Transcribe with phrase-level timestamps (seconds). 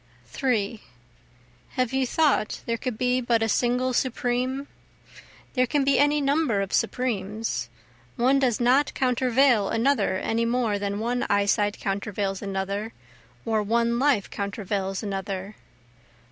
[0.25, 0.81] 3
[1.73, 4.67] Have you thought there could be but a single supreme?
[5.53, 7.69] There can be any number of supremes
[8.15, 12.93] one does not countervail another any more than one eyesight countervails another,
[13.45, 15.55] or one life countervails another.